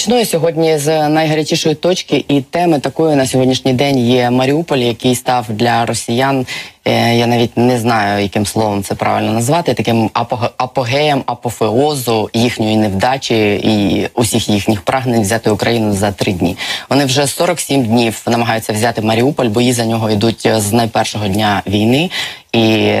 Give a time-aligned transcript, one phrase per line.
[0.00, 5.14] Почну я сьогодні з найгарячішої точки, і теми такої на сьогоднішній день є Маріуполь, який
[5.14, 6.46] став для росіян.
[6.84, 10.10] е, Я навіть не знаю, яким словом це правильно назвати, таким
[10.56, 16.56] апогеєм, апофеозу їхньої невдачі і усіх їхніх прагнень взяти Україну за три дні.
[16.90, 22.10] Вони вже 47 днів намагаються взяти Маріуполь, бої за нього йдуть з найпершого дня війни.
[22.52, 22.96] І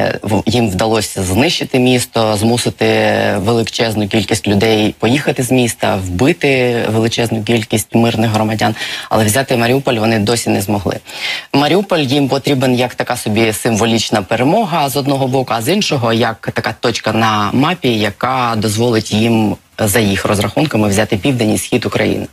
[0.46, 2.86] їм вдалося знищити місто, змусити
[3.36, 8.74] величезну кількість людей поїхати з міста, вбити величезну кількість мирних громадян.
[9.08, 10.96] Але взяти Маріуполь вони досі не змогли.
[11.52, 16.50] Маріуполь їм потрібен як така собі символічна перемога з одного боку, а з іншого як
[16.54, 22.26] така точка на мапі, яка дозволить їм за їх розрахунками взяти південь і схід України.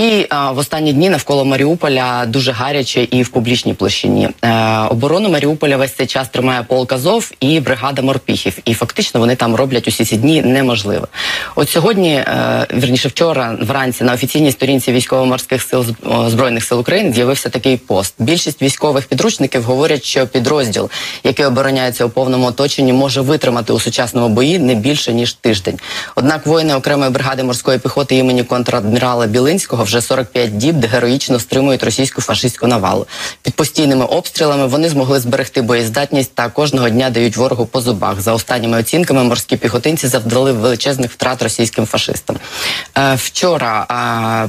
[0.00, 4.28] І а, в останні дні навколо Маріуполя дуже гаряче і в публічній площині.
[4.42, 8.58] Е, оборону Маріуполя весь цей час тримає полк Азов і бригада морпіхів.
[8.64, 11.06] І фактично вони там роблять усі ці дні неможливе.
[11.56, 15.86] От сьогодні, е, вірніше вчора, вранці на офіційній сторінці військово-морських сил
[16.26, 18.14] збройних сил України з'явився такий пост.
[18.18, 20.90] Більшість військових підручників говорять, що підрозділ,
[21.24, 25.78] який обороняється у повному оточенні, може витримати у сучасному бої не більше ніж тиждень.
[26.14, 32.20] Однак воїни окремої бригади морської піхоти імені контрадмірала Білинського вже 45 діб героїчно стримують російську
[32.20, 33.06] фашистську навалу.
[33.42, 38.20] Під постійними обстрілами вони змогли зберегти боєздатність та кожного дня дають ворогу по зубах.
[38.20, 42.36] За останніми оцінками, морські піхотинці завдали величезних втрат російським фашистам.
[42.98, 43.86] Е, вчора,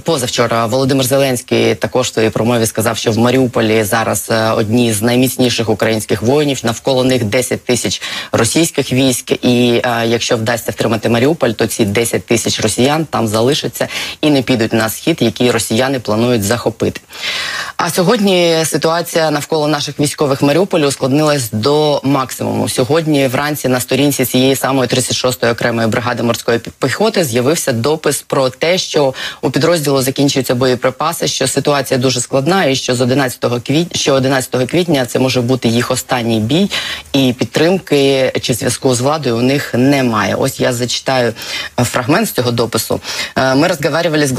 [0.04, 5.02] позавчора, Володимир Зеленський також в своїй промові сказав, що в Маріуполі зараз е, одні з
[5.02, 6.60] найміцніших українських воїнів.
[6.64, 9.32] Навколо них 10 тисяч російських військ.
[9.32, 13.88] І е, якщо вдасться втримати Маріуполь, то ці 10 тисяч росіян там залишаться
[14.22, 17.02] і не підуть на схід, який росіяни планують захопити.
[17.78, 22.70] А сьогодні ситуація навколо наших військових Маріуполя ускладнилась до максимуму.
[22.70, 28.78] Сьогодні вранці на сторінці цієї самої 36-ї окремої бригади морської піхоти з'явився допис про те,
[28.78, 34.14] що у підрозділу закінчуються боєприпаси, що ситуація дуже складна, і що з 11 квітня, що
[34.14, 36.72] 11 квітня це може бути їх останній бій,
[37.14, 40.36] і підтримки чи зв'язку з владою у них немає.
[40.36, 41.34] Ось я зачитаю
[41.80, 43.02] е, фрагмент з цього допису.
[43.36, 44.32] Е, Мы разговаривали с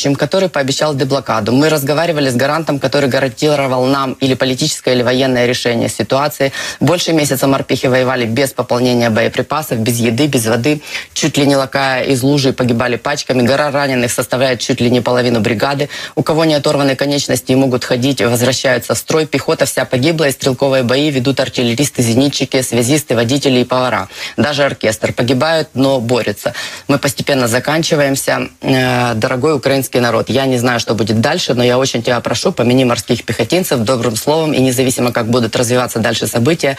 [0.00, 1.52] главнокомандующим, который пообещал деблокаду.
[1.52, 6.52] Мы разговаривали с гарантом, который гарантировал нам или политическое, или военное решение ситуации.
[6.80, 10.80] Больше месяца морпехи воевали без пополнения боеприпасов, без еды, без воды.
[11.12, 13.42] Чуть ли не лакая из лужи погибали пачками.
[13.42, 15.88] Гора раненых составляет чуть ли не половину бригады.
[16.16, 19.26] У кого не оторваны конечности и могут ходить, возвращаются в строй.
[19.26, 24.08] Пехота вся погибла, и стрелковые бои ведут артиллеристы, зенитчики, связисты, водители и повара.
[24.36, 25.12] Даже оркестр.
[25.12, 26.52] Погибают, но борются.
[26.88, 28.48] Мы постепенно заканчиваемся.
[28.62, 32.52] Э, Дорогой украинский народ, я не знаю, что будет дальше, но я очень тебя прошу,
[32.52, 36.76] помяни морских пехотинцев добрым словом, и независимо, как будут развиваться дальше события,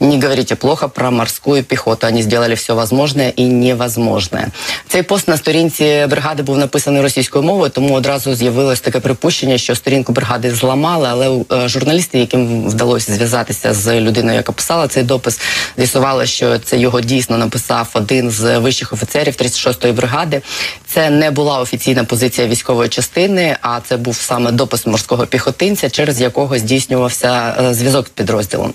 [0.00, 2.06] не говорите плохо про морскую пехоту.
[2.06, 4.48] Они сделали все возможное і невозможне.
[4.88, 9.74] Цей пост на сторінці бригади був написаний російською мовою, тому одразу з'явилось таке припущення, що
[9.74, 15.40] сторінку бригади зламали, але е, журналісти, яким вдалося зв'язатися з людиною, яка писала цей допис,
[15.76, 20.42] з'ясували, що це його дійсно написав один з вищих офіцерів 36-ї бригади.
[20.86, 26.20] Це не була офіційна позиція військової частини, а це був саме допис морського піхотинця, через
[26.20, 28.72] якого здійснювався е, зв'язок з підрозділом.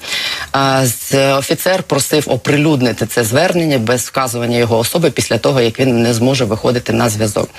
[1.37, 6.45] Офіцер просив оприлюднити це звернення без вказування його особи після того, як він не зможе
[6.45, 7.49] виходити на зв'язок.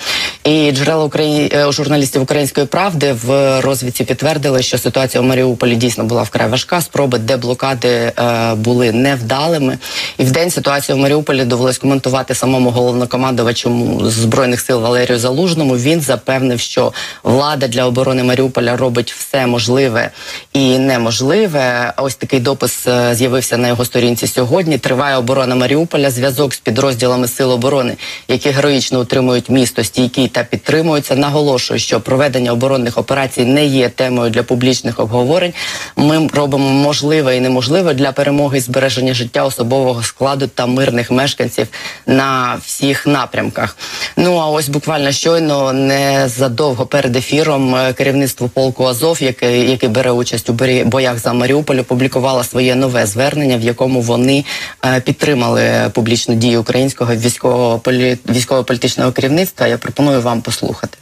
[0.44, 1.52] І джерела Украї...
[1.54, 6.80] е, журналістів української правди в розвідці підтвердили, що ситуація у Маріуполі дійсно була вкрай важка.
[6.80, 9.78] Спроби деблокади е, були невдалими.
[10.18, 15.76] І в день ситуацію в Маріуполі довелось коментувати самому головнокомандувачу збройних сил Валерію Залужному.
[15.76, 20.10] Він запевнив, що влада для оборони Маріуполя робить все можливе
[20.52, 21.92] і неможливе.
[21.96, 24.78] Ось такий допис е, з'явився на його сторінці сьогодні.
[24.78, 26.10] Триває оборона Маріуполя.
[26.10, 27.96] Зв'язок з підрозділами сил оборони,
[28.28, 31.16] які героїчно утримують місто, стійкі та підтримуються.
[31.16, 35.52] Наголошую, що проведення оборонних операцій не є темою для публічних обговорень.
[35.96, 41.66] Ми робимо можливе і неможливе для перемоги і збереження життя особового складу та мирних мешканців
[42.06, 43.76] на всіх напрямках.
[44.16, 50.10] Ну а ось буквально щойно незадовго перед ефіром е, керівництво полку Азов, яке яке бере
[50.10, 50.52] участь у
[50.84, 54.44] боях за Маріуполь, опублікувало своє нове звернення, в якому вони
[54.84, 59.66] е, підтримали публічну дію українського військового полі- військово-політичного керівництва.
[59.66, 60.98] Я пропоную вам послухати.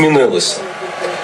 [0.00, 0.60] змінилися.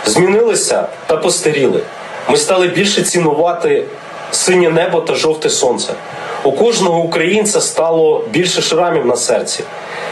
[0.06, 1.82] Змінилися та постаріли.
[2.28, 3.84] Ми стали більше цінувати
[4.30, 5.94] синє небо та жовте сонце.
[6.44, 9.64] У кожного українця стало більше шрамів на серці.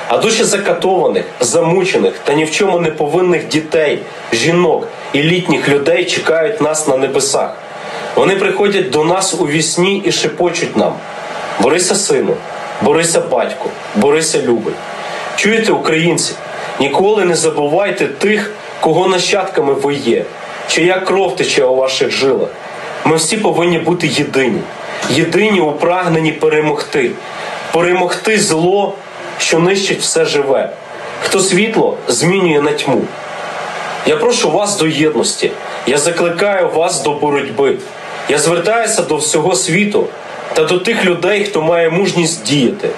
[0.08, 3.98] А душі закатованих, замучених та ні в чому не повинних дітей,
[4.32, 7.56] жінок і літніх людей чекають нас на небесах.
[8.14, 10.94] Вони приходять до нас у вісні і шепочуть нам:
[11.60, 12.34] Бориса, сину,
[12.82, 14.74] Борися батько, борися любий.
[15.36, 16.34] Чуєте, українці,
[16.80, 18.50] ніколи не забувайте тих,
[18.80, 20.24] кого нащадками ви є,
[20.68, 22.48] чия кров тече у ваших жилах.
[23.04, 24.60] Ми всі повинні бути єдині,
[25.10, 27.10] єдині у прагненні перемогти,
[27.72, 28.94] перемогти зло,
[29.38, 30.70] що нищить все живе.
[31.22, 33.04] Хто світло змінює на тьму.
[34.06, 35.50] Я прошу вас до єдності.
[35.86, 37.76] Я закликаю вас до боротьби.
[38.28, 40.06] Я звертаюся до всього світу
[40.54, 42.88] та до тих людей, хто має мужність діяти.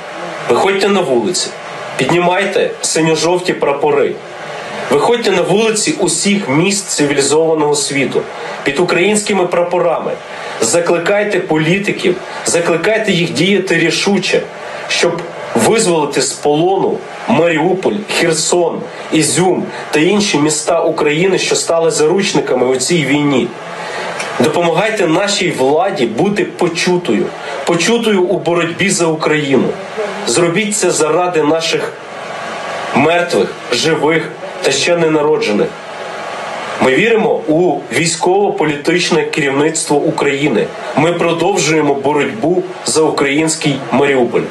[0.48, 1.50] Виходьте на вулиці,
[1.96, 4.14] піднімайте синьо-жовті прапори.
[4.90, 8.22] Виходьте на вулиці усіх міст цивілізованого світу
[8.64, 10.12] під українськими прапорами.
[10.62, 12.16] Закликайте політиків,
[12.46, 14.42] закликайте їх діяти рішуче,
[14.88, 15.22] щоб
[15.54, 16.98] визволити з полону
[17.28, 18.80] Маріуполь, Херсон,
[19.12, 23.48] Ізюм та інші міста України, що стали заручниками у цій війні.
[24.40, 27.26] Допомагайте нашій владі бути почутою,
[27.66, 29.68] почутою у боротьбі за Україну.
[30.26, 31.92] Зробіть це заради наших
[32.94, 34.28] мертвих, живих
[34.62, 35.68] та ще ненароджених.
[36.84, 40.67] Ми віримо у військово-політичне керівництво України.
[40.96, 44.43] Ми продовжуємо боротьбу за український Маріуполь.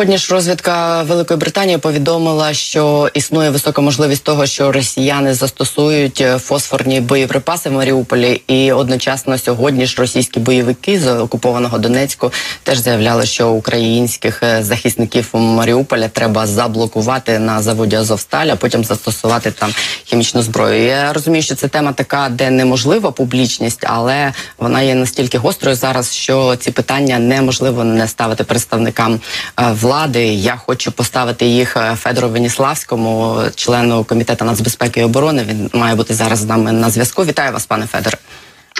[0.00, 6.38] Сьогодні ж розвідка Великої Британії повідомила, що існує висока можливість того, що росіяни застосують е,
[6.38, 12.32] фосфорні боєприпаси в Маріуполі, і одночасно сьогодні ж російські бойовики з окупованого Донецьку
[12.62, 19.50] теж заявляли, що українських е, захисників Маріуполя треба заблокувати на заводі Азовсталь, а потім застосувати
[19.50, 19.70] там
[20.04, 20.82] хімічну зброю.
[20.82, 26.14] Я розумію, що це тема така, де неможлива публічність, але вона є настільки гострою зараз,
[26.14, 29.20] що ці питання неможливо не ставити представникам
[29.60, 30.24] е, влади.
[30.34, 35.44] Я хочу поставити їх е, Федору Веніславському, члену комітету нацбезпеки і оборони.
[35.48, 37.24] Він має бути зараз з нами на зв'язку.
[37.24, 38.16] Вітаю вас, пане Федоре.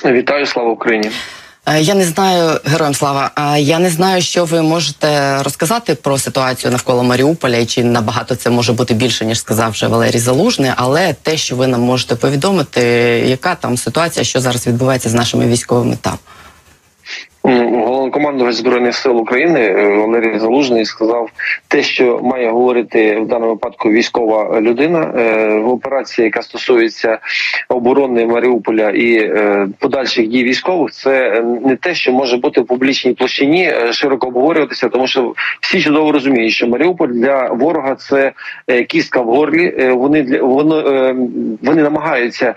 [0.05, 1.11] Вітаю, слава Україні.
[1.67, 3.31] Е, Я не знаю, героям слава.
[3.39, 8.35] е, Я не знаю, що ви можете розказати про ситуацію навколо Маріуполя, і чи набагато
[8.37, 10.71] це може бути більше, ніж сказав вже Валерій Залужний.
[10.77, 12.81] Але те, що ви нам можете повідомити,
[13.27, 16.19] яка там ситуація, що зараз відбувається з нашими військовими там.
[17.45, 21.31] Головнокомандувач збройних сил України е, Валерій Залужний сказав
[21.69, 27.19] те, що має говорити в даному випадку військова людина е, в операції, яка стосується
[27.69, 30.93] оборони Маріуполя і е, подальших дій військових.
[30.93, 36.13] Це не те, що може бути в публічній площині широко обговорюватися, тому що всі чудово
[36.13, 38.33] розуміють, що Маріуполь для ворога це
[38.89, 39.91] кістка в горлі.
[39.93, 40.83] Вони для воно
[41.63, 42.55] вони намагаються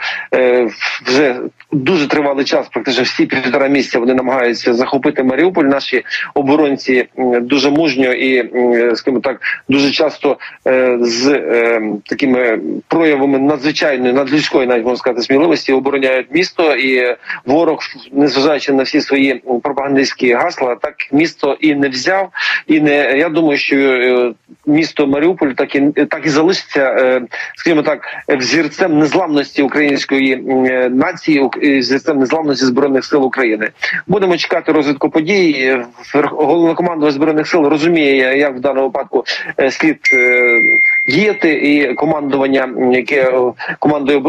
[1.06, 1.36] вже
[1.72, 5.64] дуже тривалий час, практично всі півтора місяця вони намагаються захопити Маріуполь.
[5.64, 6.04] Наші
[6.34, 7.08] оборонці
[7.42, 8.50] дуже мужньо і,
[8.96, 10.38] скажімо так, дуже часто
[10.68, 17.16] е, з е, такими проявами надзвичайної надлюдської, навіть можна сказати, сміливості обороняють місто, і
[17.46, 17.80] ворог,
[18.12, 22.30] незважаючи на всі свої пропагандистські гасла, так місто і не взяв.
[22.68, 24.34] І не я думаю, що е,
[24.66, 27.22] місто Маріуполь так і так і залишиться,
[27.56, 30.36] скажімо так, взірцем незламності української
[30.92, 31.50] нації,
[31.80, 33.70] взірцем незламності збройних сил України.
[34.08, 35.78] Будемо чекати розвитку подій.
[36.14, 39.24] Головнокомандувач збройних сил розуміє, як в даному випадку
[39.60, 40.60] е, слід е,
[41.08, 43.34] діяти, і командування, яке
[43.80, 44.22] командує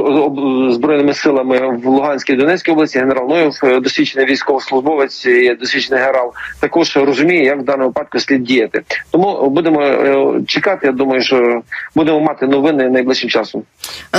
[0.73, 5.27] збройними силами в Луганській і Донецькій області, генерал Ноєв, е, досвідчений військовослужбовець,
[5.60, 8.82] досвідчений генерал, також розуміє, як в даному випадку слід діяти.
[9.10, 10.86] Тому будемо чекати.
[10.86, 11.63] Я думаю, що
[11.94, 13.63] будемо мати новини найближчим часом.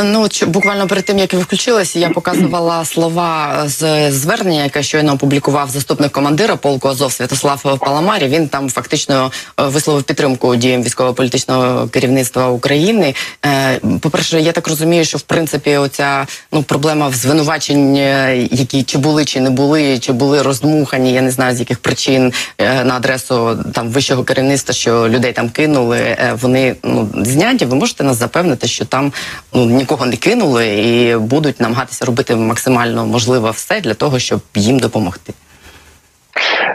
[0.03, 5.69] Ну буквально перед тим як ви включилися, я показувала слова з звернення, яке щойно опублікував
[5.69, 8.27] заступник командира полку Азов Святослав Паламарі.
[8.27, 13.15] Він там фактично е, висловив підтримку діям військово-політичного керівництва України.
[13.45, 18.83] Е, По-перше, я так розумію, що в принципі оця ну проблема в звинувачень, е, які
[18.83, 22.93] чи були, чи не були, чи були роздмухані, я не знаю з яких причин на
[22.95, 26.17] адресу там вищого керівництва, що людей там кинули.
[26.41, 27.65] Вони ну зняті.
[27.65, 29.13] Ви можете нас запевнити, що там
[29.53, 34.79] ну нікого не кинули і будуть намагатися робити максимально можливе все для того, щоб їм
[34.79, 35.33] допомогти.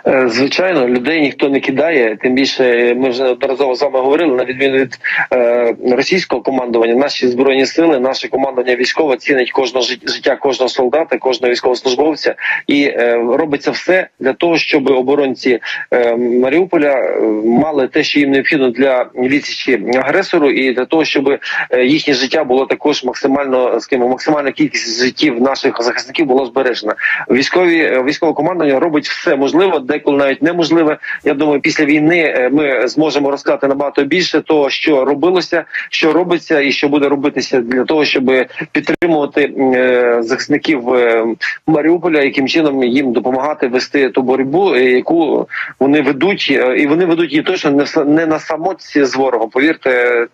[0.07, 2.17] Е, Звичайно, людей ніхто не кидає.
[2.17, 4.99] Тим більше ми вже одноразово з вами говорили на відміну від
[5.33, 6.95] е, російського командування.
[6.95, 12.35] Наші збройні сили, наше командування військове цінить жит- життя кожного солдата, кожного військовослужбовця,
[12.67, 18.31] і е, робиться все для того, щоб оборонці е, Маріуполя е, мали те, що їм
[18.31, 21.39] необхідно для відсічі агресору, і для того, щоб
[21.71, 26.95] е, їхнє життя було також максимально скажімо, максимальна кількість життів наших захисників було збережена.
[27.31, 30.99] Військові військове командування робить все можливе, де деколи навіть неможливе.
[31.25, 36.61] Я думаю, після війни е, ми зможемо розказати набагато більше того, що робилося, що робиться,
[36.61, 38.33] і що буде робитися для того, щоб
[38.73, 41.27] підтримувати е, захисників е,
[41.67, 45.49] Маріуполя, яким чином їм допомагати вести ту боротьбу, яку
[45.81, 49.51] вони ведуть, і вони ведуть її точно не на самотці з ворогом.
[49.51, 50.27] Повірте.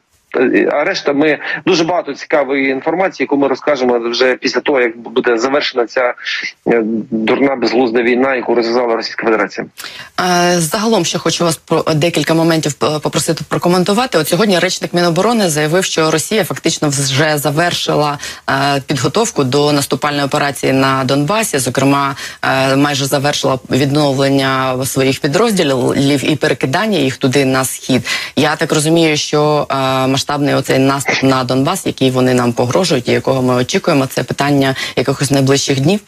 [0.72, 5.38] А решта, ми дуже багато цікавої інформації, яку ми розкажемо вже після того, як буде
[5.38, 6.14] завершена ця
[6.66, 9.66] е, дурна безглузда війна, яку розв'язала Російська Федерація.
[10.56, 14.18] Загалом ще хочу вас про декілька моментів е, попросити прокоментувати.
[14.18, 18.18] От сьогодні речник Міноборони заявив, що Росія фактично вже завершила
[18.50, 21.58] е, підготовку до наступальної операції на Донбасі.
[21.58, 22.16] Зокрема,
[22.76, 28.06] майже завершила відновлення своїх підрозділів і перекидання їх туди на схід.
[28.36, 29.66] Я так розумію, що
[30.20, 34.22] е, масштабний оцей наступ на Донбас, який вони нам погрожують, і якого ми очікуємо, це
[34.22, 36.00] питання якихось найближчих днів.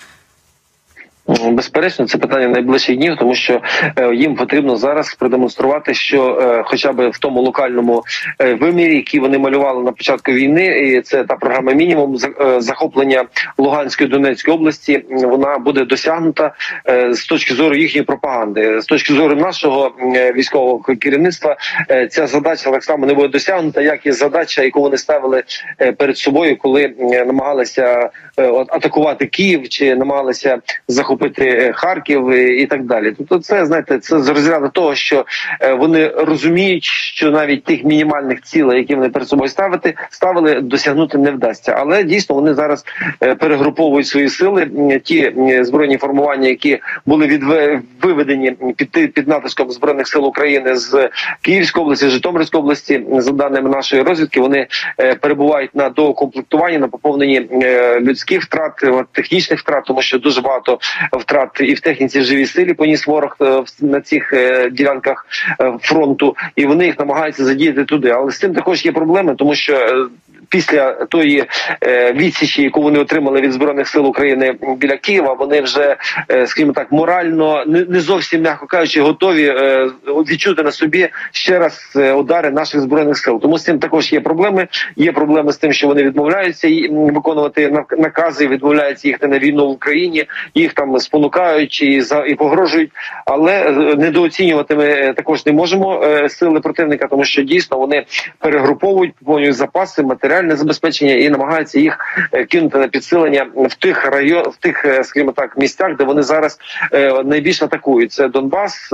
[1.40, 3.60] М, Безперечно, це питання найближчих днів, тому що
[3.96, 8.04] е, їм потрібно зараз продемонструвати, що е, хоча б в тому локальному
[8.40, 13.24] е, вимірі, який вони малювали на початку війни, і це та програма мінімум е, захоплення
[13.58, 16.54] Луганської Донецької області, вона буде досягнута
[16.88, 18.80] е, з точки зору їхньої пропаганди.
[18.80, 21.56] З точки зору нашого е, військового керівництва,
[21.90, 25.42] е, ця задача так само не буде досягнута, як і задача, яку вони ставили
[25.80, 26.94] е, перед собою, коли
[27.26, 30.58] намагалися е, атакувати Київ чи намагалися
[30.88, 33.14] захопити е, Харків і, і так далі.
[33.18, 35.26] Тобто, це знаєте, це з розряду того, що
[35.60, 41.18] е, вони розуміють, що навіть тих мінімальних цілей, які вони перед собою ставити, ставили, досягнути
[41.18, 41.74] не вдасться.
[41.78, 42.84] Але дійсно вони зараз
[43.22, 44.70] е, перегруповують свої сили.
[45.04, 51.10] Ті збройні формування, які були відве- виведені під, під натиском збройних сил України з
[51.42, 54.66] Київської області, Житомирської області, за даними нашої розвідки, вони
[55.00, 60.40] е, перебувають на доукомплектуванні, на поповненні е, людських втрат, е, технічних втрат, тому що дуже
[60.40, 60.78] багато
[61.12, 65.26] втрат і в техніці живій силі поніс ворог е, на цих е, ділянках
[65.60, 68.10] е, фронту, і вони їх намагаються задіяти туди.
[68.10, 70.08] Але з цим також є проблеми, тому що.
[70.52, 71.44] Після тої
[71.84, 75.96] е, відсічі, яку вони отримали від збройних сил України біля Києва, вони вже,
[76.30, 81.98] е, скажімо так, морально не, зовсім м'яко кажучи, готові е, відчути на собі ще раз
[82.16, 83.40] удари наших збройних сил.
[83.40, 84.68] Тому з цим також є проблеми.
[84.96, 90.24] Є проблеми з тим, що вони відмовляються виконувати накази, відмовляються їхати на війну в Україні.
[90.54, 92.90] Їх там спонукають і за і погрожують.
[93.26, 98.04] Але недооцінювати ми також не можемо сили противника, тому що дійсно вони
[98.38, 100.02] перегруповують, поповнюють запаси,
[100.42, 101.98] матеріальне забезпечення і намагаються їх
[102.32, 106.22] е, кинути на підсилення в тих район, в тих, е, скажімо так, місцях, де вони
[106.22, 106.58] зараз
[106.92, 108.12] е, найбільш атакують.
[108.12, 108.90] Це Донбас,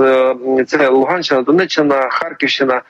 [0.67, 2.81] це Луганщина, Донеччина, Харківщина.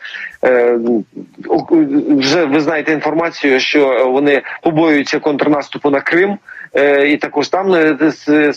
[2.09, 6.37] Вже ви знаєте інформацію, що вони побоюються контрнаступу на Крим.
[6.75, 7.97] Е, І також там е,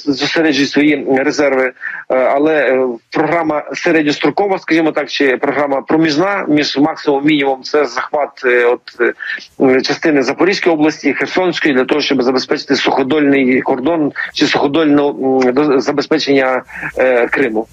[0.07, 1.73] зосереджують свої резерви.
[2.11, 8.31] Е, Але програма середньострокова, скажімо так, чи програма проміжна між максимум мінімум це захват
[8.67, 8.81] от
[9.85, 14.97] частини Запорізької області, Херсонської для того, щоб забезпечити суходольний кордон чи суходольне
[15.53, 16.63] до- забезпечення
[17.31, 17.67] Криму.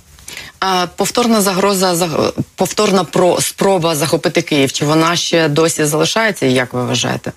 [0.60, 4.72] А повторна загроза за- повторна про спроба захопити Київ.
[4.72, 6.46] Чи вона ще досі залишається?
[6.46, 7.32] Як ви вважаєте?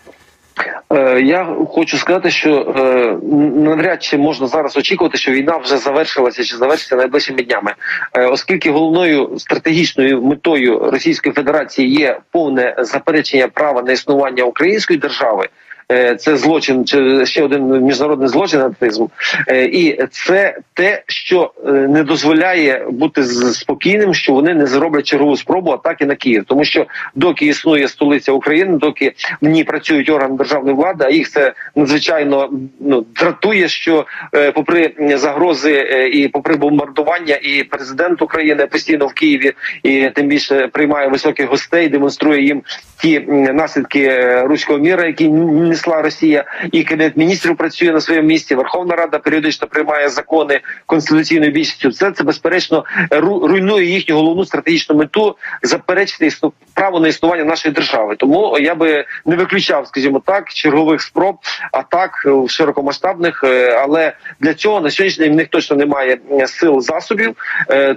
[0.92, 2.80] Е, Я хочу сказати, що е,
[3.56, 7.74] навряд чи можна зараз очікувати, що війна вже завершилася чи завершиться найближчими днями,
[8.14, 15.48] Е, оскільки головною стратегічною метою Російської Федерації є повне заперечення права на існування української держави.
[15.92, 19.06] Е, Це злочин, чи ще один міжнародний злочин нацизм.
[19.48, 25.36] Е, і це те, що е, не дозволяє бути спокійним, що вони не зроблять чергову
[25.36, 30.36] спробу атаки на Київ, тому що доки існує столиця України, доки в ній працюють органи
[30.36, 34.06] державної влади, а їх це надзвичайно ну дратує, що
[34.54, 35.72] попри загрози
[36.12, 41.88] і попри бомбардування, і президент України постійно в Києві і тим більше приймає високих гостей,
[41.88, 42.62] демонструє їм
[43.02, 43.20] ті
[43.52, 45.28] наслідки руського міра, які
[45.72, 48.54] н- несла Росія, і кабінет міністрів працює на своєму місці.
[48.54, 51.88] Верховна Рада періодично приймає закони конституційною більшістю.
[51.88, 56.30] Все це безперечно ру- руйнує їхню головну стратегічну мету заперечити
[56.74, 58.16] право на існування нашої держави.
[58.18, 61.36] Тому я би не виключав, скажімо так, чергових спроб
[61.72, 66.46] атак е, широкомасштабних, е, але для цього на сьогоднішній день в них точно немає е,
[66.46, 67.36] сил засобів,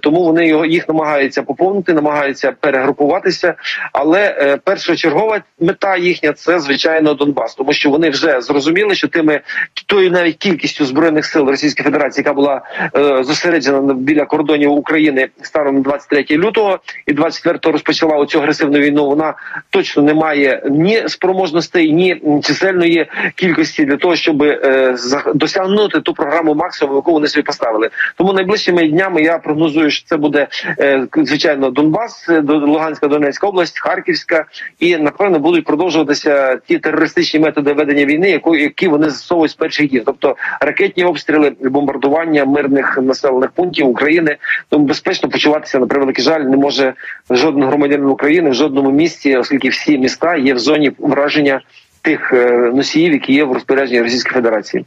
[0.02, 3.54] тому вони його їх намагаються поповнити, намагаються перегрупуватися.
[3.94, 9.42] Але першочергова мета їхня це звичайно Донбас, тому що вони вже зрозуміли, що тими
[9.86, 12.62] тою навіть кількістю збройних сил Російської Федерації, яка була
[12.96, 19.06] е, зосереджена біля кордонів України станом 23 лютого і 24-го розпочала оцю агресивну війну.
[19.06, 19.34] Вона
[19.70, 23.06] точно не має ні спроможностей, ні чисельної
[23.36, 24.96] кількості для того, щоб е,
[25.36, 27.90] досягнути ту програму максимуму, яку вони собі поставили.
[28.18, 30.48] Тому найближчими днями я прогнозую, що це буде
[30.80, 34.46] е, звичайно Донбас, е, Луганська, Донецька область, Харківська,
[34.80, 40.04] і напевно будуть продовжуватися ті терористичні методи ведення війни, які вони застосовують з перших днів,
[40.06, 44.38] тобто ракетні обстріли, бомбардування мирних населених пунктів України.
[44.70, 46.94] Тому безпечно почуватися на превеликий жаль не може
[47.30, 51.62] жоден громадянин України в жодному місті, оскільки всі міста є в зоні враження
[52.06, 54.86] тих е, носіїв, які є в розпорядженні Російської Федерації.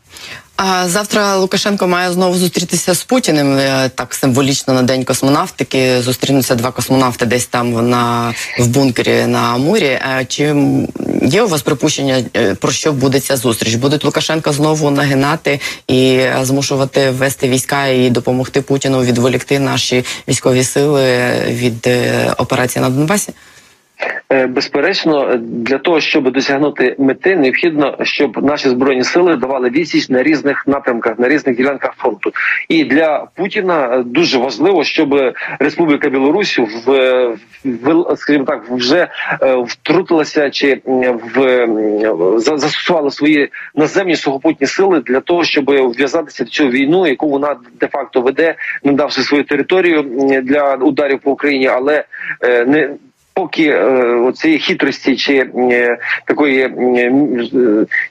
[0.56, 3.58] А завтра Лукашенко має знову зустрітися з Путіним.
[3.58, 6.00] Е, так символічно на день космонавтики.
[6.00, 9.98] Зустрінуться два космонавти десь там на в бункері на Амурі.
[10.28, 10.56] Чи
[11.22, 13.74] є у вас припущення е, про що буде ця зустріч?
[13.74, 21.32] Будуть Лукашенка знову нагинати і змушувати ввести війська і допомогти Путіну відволікти наші військові сили
[21.48, 21.88] від
[22.38, 23.32] операції на Донбасі?
[24.32, 30.22] Е, безперечно, для того, щоб досягнути мети, необхідно, щоб наші збройні сили давали відсіч на
[30.22, 32.32] різних напрямках, на різних ділянках фронту.
[32.68, 36.90] І для Путіна дуже важливо, щоб Республіка Білорусь в,
[37.64, 39.08] в скажімо так, вже
[39.42, 40.80] е, втрутилася чи
[41.34, 41.66] в
[42.36, 47.86] застосувала свої наземні сухопутні сили для того, щоб вв'язатися в цю війну, яку вона де
[47.86, 50.02] факто веде, не давши свою територію
[50.42, 52.04] для ударів по Україні, але
[52.42, 52.90] е, не
[53.38, 57.12] поки е, цієї хитрості чи е, такої е,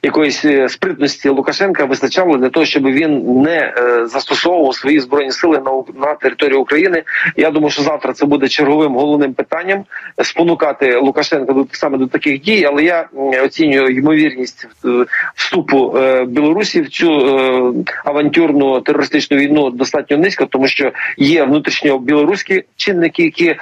[0.03, 3.73] якоїсь спритності Лукашенка вистачало для того, щоб він не
[4.05, 7.03] застосовував свої збройні сили на на територію України.
[7.37, 9.83] Я думаю, що завтра це буде черговим головним питанням
[10.23, 12.65] спонукати Лукашенка до саме до таких дій.
[12.65, 13.09] Але я
[13.43, 14.67] оцінюю ймовірність
[15.35, 15.95] вступу
[16.27, 17.11] Білорусі в цю
[18.05, 23.55] авантюрну терористичну війну достатньо низько, тому що є внутрішньо білоруські чинники, які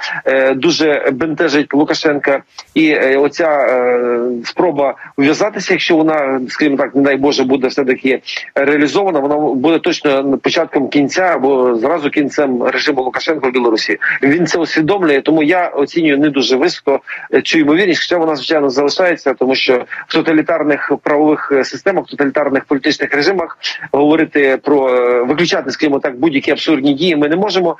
[0.54, 2.42] дуже бентежать належить Лукашенка,
[2.74, 7.84] і е, оця е, спроба ув'язатися, якщо вона, скажімо так, не дай Боже, буде все
[7.84, 8.20] таки
[8.54, 13.98] реалізована, вона буде точно початком кінця або зразу кінцем режиму Лукашенка в Білорусі.
[14.22, 17.00] Він це усвідомлює, тому я оцінюю не дуже високо
[17.34, 22.64] е, цю ймовірність, хоча вона звичайно залишається, тому що в тоталітарних правових системах, в тоталітарних
[22.64, 23.58] політичних режимах
[23.92, 24.86] говорити про
[25.26, 27.76] виключати, скажімо так, будь-які абсурдні дії ми не можемо.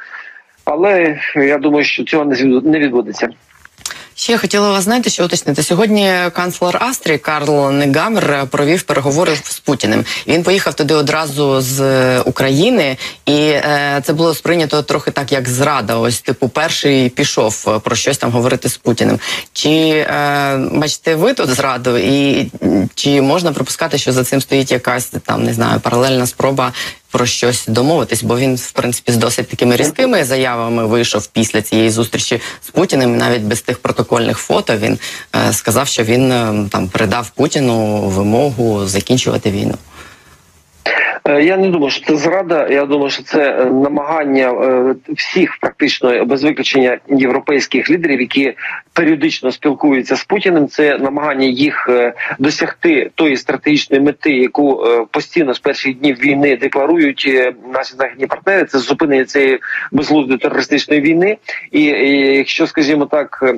[0.66, 2.24] Але я думаю, що цього
[2.64, 3.28] не відбудеться.
[4.18, 6.12] Ще хотіла вас знаєте, що уточнити сьогодні.
[6.32, 10.04] Канцлер Австрії Карл Негамер провів переговори з Путіним.
[10.26, 15.96] Він поїхав туди одразу з України, і е, це було сприйнято трохи так, як зрада.
[15.96, 19.20] Ось типу, перший пішов е, про щось там говорити з Путіним.
[19.52, 22.50] Чи е, бачите, ви тут зраду, і
[22.94, 26.72] чи можна припускати, що за цим стоїть якась там не знаю паралельна спроба
[27.16, 31.90] про щось домовитись, бо він, в принципі, з досить такими різкими заявами вийшов після цієї
[31.90, 33.16] зустрічі з Путіним.
[33.16, 34.98] Навіть без тих протокольних фото він
[35.36, 39.74] е, сказав, що він е, там передав Путіну вимогу закінчувати війну.
[41.28, 42.68] Е, я не думаю, що це зрада.
[42.70, 48.54] Я думаю, що це е, намагання е, всіх, практично без виключення європейських лідерів, які
[48.92, 50.68] періодично спілкуються з Путіним.
[50.68, 51.88] Це намагання їх
[52.38, 58.64] досягти тої стратегічної мети, яку постійно з перших днів війни декларують наші західні партнери.
[58.64, 59.58] Це зупинення цієї
[59.92, 61.36] безглуздої терористичної війни.
[61.72, 61.82] І
[62.36, 63.54] якщо, скажімо так,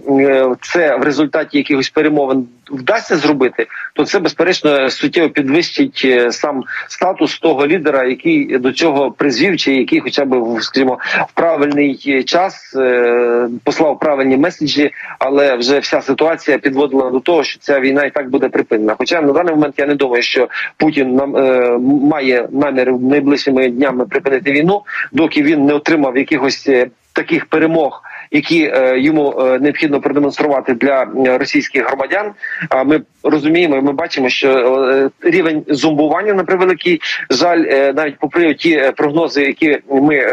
[0.61, 7.58] це в результаті якихось перемовин вдасться зробити, то це безперечно суттєво підвищить сам статус того
[7.67, 13.99] лідера, який до цього призвів, чи який, хоча б скажімо, в правильний час е, послав
[13.99, 18.49] правильні меседжі, але вже вся ситуація підводила до того, що ця війна і так буде
[18.49, 18.95] припинена.
[18.99, 21.79] Хоча на даний момент я не думаю, що Путін нам е,
[22.11, 28.73] має намір найближчими днями припинити війну, доки він не отримав якихось е, таких перемог які
[28.75, 31.07] е, йому е, необхідно продемонструвати для
[31.39, 32.33] російських громадян.
[32.69, 37.59] А ми розуміємо, ми бачимо, що е, рівень зомбування на превеликий жаль,
[37.95, 40.33] навіть попри ті прогнози, які ми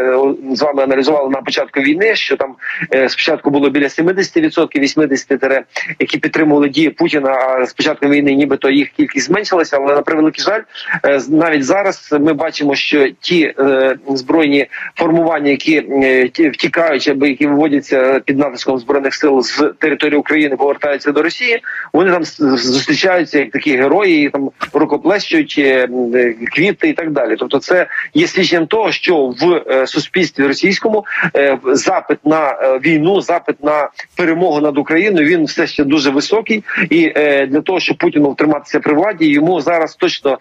[0.52, 2.54] з вами аналізували на початку війни, що там
[3.08, 5.62] спочатку було біля 70%, 80%,
[5.98, 7.30] які підтримували дії Путіна.
[7.30, 9.76] А з початку війни, нібито їх кількість зменшилася.
[9.76, 10.60] Але на превеликий жаль,
[11.28, 13.54] навіть зараз ми бачимо, що ті
[14.08, 15.80] збройні формування, які
[16.50, 21.62] втікають або які виводять повертаються під натиском збройних сил з території України, повертаються до Росії.
[21.92, 25.88] Вони там зустрічаються як такі герої, там рукоплещують е,
[26.54, 27.36] квіти і так далі.
[27.38, 31.04] Тобто, це є свідченням того, що в е, суспільстві російському
[31.36, 36.64] е, запит на е, війну, запит на перемогу над Україною він все ще дуже високий.
[36.90, 37.12] І
[37.48, 40.38] для того, щоб Путіну втриматися при владі, йому зараз точно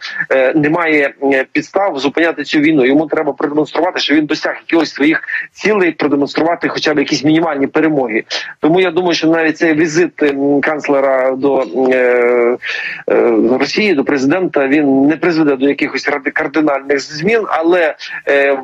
[0.56, 1.14] немає
[1.52, 2.86] підстав зупиняти цю війну.
[2.86, 7.35] Йому треба продемонструвати, що він досяг якихось своїх цілей, продемонструвати хоча б якісь мінімальні
[7.68, 8.24] перемоги.
[8.60, 12.58] Тому я думаю, що навіть цей візит м, канцлера до е,
[13.10, 17.96] е, Росії, до президента, він не призведе до якихось кардинальних змін, але
[18.28, 18.60] е,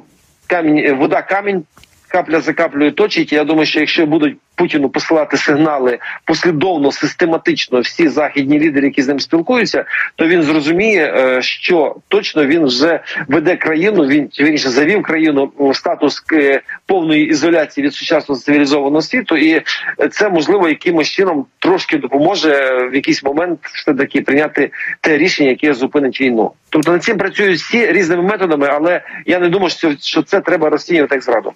[0.48, 1.64] камінь, вода камінь.
[2.08, 3.34] Капля за каплею точить.
[3.34, 9.08] Я думаю, що якщо будуть Путіну посилати сигнали послідовно, систематично всі західні лідери, які з
[9.08, 9.86] ним спілкуються,
[10.16, 14.08] то він зрозуміє, е, що точно він вже веде країну.
[14.08, 19.52] Він він же завів країну в статус е, повної ізоляції від сучасного цивілізованого світу, і
[19.52, 19.64] е,
[20.12, 22.52] це можливо якимось чином трошки допоможе
[22.92, 26.52] в якийсь момент все таки прийняти те рішення, яке зупинить війну.
[26.70, 30.70] Тобто над цим працюють всі різними методами, але я не думаю, що, що це треба
[30.70, 31.54] розцінювати як зраду.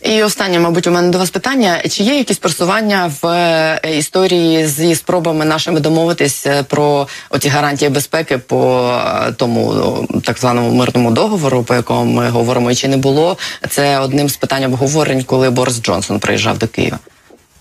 [0.00, 4.66] І останнє, мабуть, у мене до вас питання: чи є якісь просування в е, історії
[4.66, 8.90] зі спробами нашими домовитись е, про оці гарантії безпеки по
[9.28, 13.36] е, тому ну, так званому мирному договору, по якому ми говоримо, і чи не було
[13.68, 16.98] це одним з питань обговорень, коли Борис Джонсон приїжджав до Києва?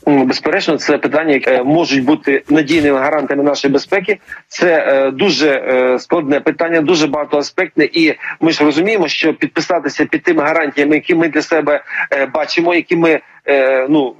[0.07, 4.19] Ну, Безперечно, це питання, яке можуть бути надійними гарантами нашої безпеки.
[4.47, 10.23] Це е, дуже е, складне питання, дуже багатоаспектне, і ми ж розуміємо, що підписатися під
[10.23, 13.19] тими гарантіями, які ми для себе е, бачимо, які ми
[13.89, 14.15] ну.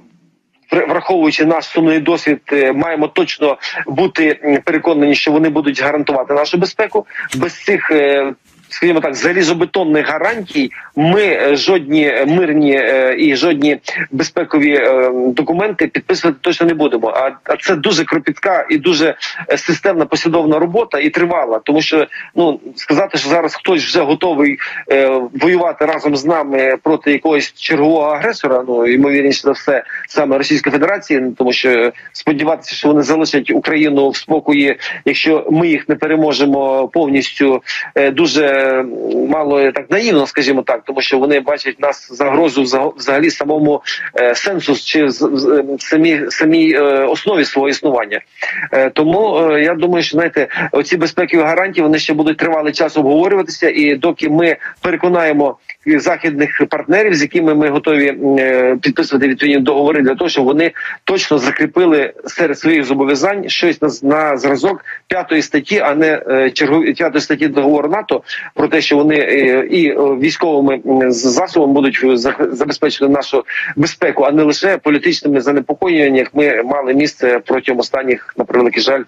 [0.72, 6.58] Вр- Враховуючи наш сумний досвід, е, маємо точно бути переконані, що вони будуть гарантувати нашу
[6.58, 7.06] безпеку.
[7.36, 8.32] Без цих, е,
[8.72, 13.78] скажімо так, залізобетонних гарантій ми е, жодні мирні е, і жодні
[14.10, 17.08] безпекові е, документи підписувати точно не будемо.
[17.08, 19.14] А, це дуже кропітка і дуже
[19.50, 21.58] е, системна послідовна робота і тривала.
[21.64, 24.58] Тому що ну сказати, що зараз хтось вже готовий
[24.90, 28.64] е, воювати разом з нами проти якогось чергового агресора.
[28.68, 34.16] Ну ймовірніше за все саме Російської Федерації, тому що сподіватися, що вони залишать Україну в
[34.16, 37.62] спокої, якщо ми їх не переможемо повністю,
[37.94, 38.61] е, дуже
[39.28, 43.82] мало так наївно, скажімо так, тому що вони бачать нас загрозу взаг- взагалі самому
[44.20, 48.20] е, сенсу чи з- е, самі самій е, основі свого існування.
[48.92, 53.94] Тому я думаю, що знаєте, оці безпекові гарантії вони ще будуть тривалий час обговорюватися, і
[53.94, 60.30] доки ми переконаємо західних партнерів, з якими ми готові е, підписувати відповідні договори для того,
[60.30, 60.72] щоб вони
[61.04, 66.92] точно закріпили серед своїх зобов'язань щось на, на зразок п'ятої статті, а не е, чергові
[66.92, 68.22] п'ятої статті договору НАТО
[68.54, 70.80] про те, що вони е, і військовими
[71.12, 72.00] засобами будуть
[72.56, 73.44] забезпечувати нашу
[73.76, 79.02] безпеку, а не лише політичними занепокоєннями, ми мали місце протягом останніх, на превеликий жаль,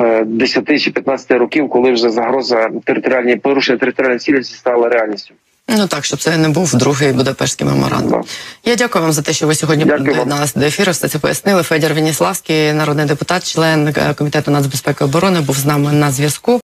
[0.00, 5.34] е, 10 чи 15 років, коли вже загроза територіальної порушення територіальної цілісності стала реальністю.
[5.68, 8.24] Ну так, щоб це не був другий Будапештський меморандум.
[8.64, 10.92] Я дякую вам за те, що ви сьогодні доєдналися до ефіру.
[10.92, 11.62] Все це пояснили.
[11.62, 16.61] Федір Веніславський, народний депутат, член е, комітету нацбезпеки і оборони, був з нами на зв'язку.